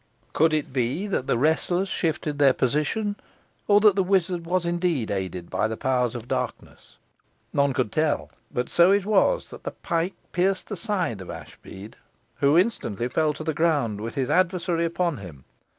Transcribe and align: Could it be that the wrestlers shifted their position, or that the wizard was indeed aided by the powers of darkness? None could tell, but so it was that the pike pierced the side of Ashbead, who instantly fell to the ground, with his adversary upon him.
Could 0.33 0.51
it 0.51 0.73
be 0.73 1.05
that 1.05 1.27
the 1.27 1.37
wrestlers 1.37 1.87
shifted 1.87 2.39
their 2.39 2.53
position, 2.53 3.17
or 3.67 3.79
that 3.81 3.95
the 3.95 4.01
wizard 4.01 4.47
was 4.47 4.65
indeed 4.65 5.11
aided 5.11 5.51
by 5.51 5.67
the 5.67 5.77
powers 5.77 6.15
of 6.15 6.27
darkness? 6.27 6.97
None 7.53 7.71
could 7.71 7.91
tell, 7.91 8.31
but 8.51 8.67
so 8.67 8.91
it 8.91 9.05
was 9.05 9.51
that 9.51 9.61
the 9.61 9.69
pike 9.69 10.15
pierced 10.31 10.69
the 10.69 10.75
side 10.75 11.21
of 11.21 11.29
Ashbead, 11.29 11.97
who 12.37 12.57
instantly 12.57 13.09
fell 13.09 13.31
to 13.35 13.43
the 13.43 13.53
ground, 13.53 14.01
with 14.01 14.15
his 14.15 14.31
adversary 14.31 14.85
upon 14.85 15.17
him. 15.17 15.43